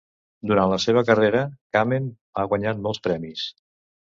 [0.51, 1.41] Durant la seva carrera,
[1.77, 2.07] Kamen
[2.43, 3.45] ha guanyat molts premis.